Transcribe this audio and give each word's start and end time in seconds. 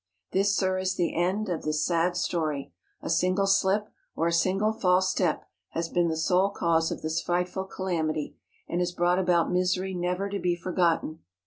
This, 0.31 0.57
sir, 0.57 0.79
is 0.79 0.95
the 0.95 1.15
end 1.15 1.47
of 1.47 1.61
this 1.61 1.85
sad 1.85 2.17
story. 2.17 2.73
A 3.03 3.07
single 3.11 3.45
slip, 3.45 3.87
or 4.15 4.25
a 4.25 4.33
single 4.33 4.73
false 4.73 5.11
step, 5.11 5.45
has 5.73 5.89
been 5.89 6.07
the 6.07 6.17
sole 6.17 6.49
cause 6.49 6.89
of 6.89 7.03
this 7.03 7.21
frightful 7.21 7.65
calamity, 7.65 8.35
and 8.67 8.79
has 8.81 8.93
brought 8.93 9.19
about 9.19 9.51
misery 9.51 9.93
never 9.93 10.27
to 10.27 10.39
be 10.39 10.55
forgotten. 10.55 11.19